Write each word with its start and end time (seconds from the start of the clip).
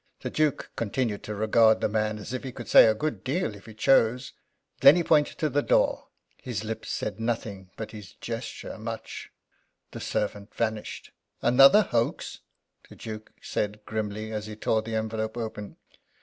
The 0.21 0.31
Duke 0.31 0.71
continued 0.75 1.21
to 1.25 1.35
regard 1.35 1.79
the 1.79 1.87
man 1.87 2.17
as 2.17 2.33
if 2.33 2.43
he 2.43 2.51
could 2.51 2.67
say 2.67 2.87
a 2.87 2.95
good 2.95 3.23
deal, 3.23 3.53
if 3.53 3.67
he 3.67 3.75
chose. 3.75 4.33
Then 4.79 4.95
he 4.95 5.03
pointed 5.03 5.37
to 5.37 5.47
the 5.47 5.61
door. 5.61 6.07
His 6.41 6.63
lips 6.63 6.89
said 6.89 7.19
nothing, 7.19 7.69
but 7.77 7.91
his 7.91 8.13
gesture 8.13 8.79
much. 8.79 9.29
The 9.91 9.99
servant 9.99 10.55
vanished. 10.55 11.11
"Another 11.43 11.83
hoax!" 11.83 12.39
the 12.89 12.95
Duke 12.95 13.31
said, 13.43 13.85
grimly, 13.85 14.31
as 14.33 14.47
he 14.47 14.55
tore 14.55 14.81
the 14.81 14.95
envelope 14.95 15.37
open. 15.37 15.77